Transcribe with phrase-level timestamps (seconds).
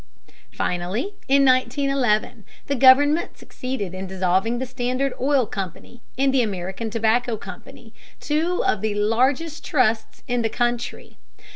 [0.51, 6.89] Finally in 1911 the government succeeded in dissolving the Standard Oil Company and the American
[6.89, 11.19] Tobacco Company, two of the largest trusts in the country.